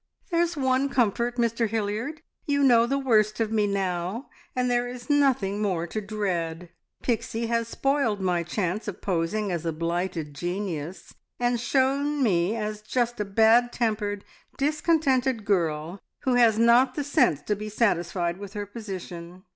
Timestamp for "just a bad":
12.81-13.71